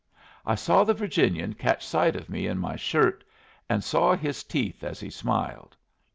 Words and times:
I 0.47 0.55
saw 0.55 0.83
the 0.83 0.95
Virginian 0.95 1.53
catch 1.53 1.85
sight 1.85 2.15
of 2.15 2.27
me 2.27 2.47
in 2.47 2.57
my 2.57 2.75
shirt, 2.75 3.23
and 3.69 3.83
saw 3.83 4.15
his 4.15 4.43
teeth 4.43 4.83
as 4.83 4.99
he 4.99 5.11
smiled. 5.11 5.75